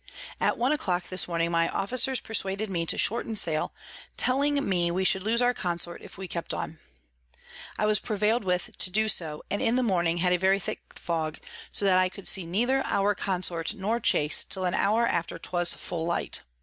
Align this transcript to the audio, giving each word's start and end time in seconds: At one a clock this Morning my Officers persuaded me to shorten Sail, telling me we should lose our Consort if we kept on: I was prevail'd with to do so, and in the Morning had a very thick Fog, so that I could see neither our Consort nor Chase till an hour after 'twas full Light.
At 0.39 0.57
one 0.57 0.71
a 0.71 0.79
clock 0.79 1.09
this 1.09 1.27
Morning 1.27 1.51
my 1.51 1.69
Officers 1.69 2.19
persuaded 2.19 2.71
me 2.71 2.87
to 2.87 2.97
shorten 2.97 3.35
Sail, 3.35 3.71
telling 4.17 4.67
me 4.67 4.89
we 4.89 5.03
should 5.03 5.21
lose 5.21 5.43
our 5.43 5.53
Consort 5.53 6.01
if 6.01 6.17
we 6.17 6.27
kept 6.27 6.55
on: 6.55 6.79
I 7.77 7.85
was 7.85 7.99
prevail'd 7.99 8.43
with 8.43 8.75
to 8.79 8.89
do 8.89 9.07
so, 9.07 9.43
and 9.51 9.61
in 9.61 9.75
the 9.75 9.83
Morning 9.83 10.17
had 10.17 10.33
a 10.33 10.37
very 10.37 10.57
thick 10.57 10.79
Fog, 10.95 11.37
so 11.71 11.85
that 11.85 11.99
I 11.99 12.09
could 12.09 12.27
see 12.27 12.47
neither 12.47 12.81
our 12.83 13.13
Consort 13.13 13.75
nor 13.75 13.99
Chase 13.99 14.43
till 14.43 14.65
an 14.65 14.73
hour 14.73 15.05
after 15.05 15.37
'twas 15.37 15.75
full 15.75 16.05
Light. 16.07 16.41